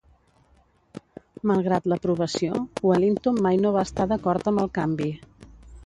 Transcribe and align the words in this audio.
Malgrat 1.51 1.85
l'aprovació, 1.93 2.63
Wellington 2.91 3.41
mai 3.49 3.63
no 3.67 3.77
va 3.79 3.87
estar 3.91 4.11
d'acord 4.15 4.55
amb 4.55 4.65
el 4.65 4.77
canvi. 4.81 5.17